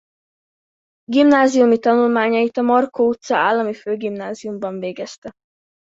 [1.05, 5.31] Gimnáziumi tanulmányait a Markó utca állami főgimnáziumban végezte.